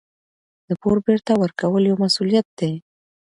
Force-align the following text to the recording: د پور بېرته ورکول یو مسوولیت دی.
د 0.67 0.69
پور 0.81 0.97
بېرته 1.05 1.31
ورکول 1.41 1.83
یو 1.85 1.95
مسوولیت 2.03 2.47
دی. 2.59 2.73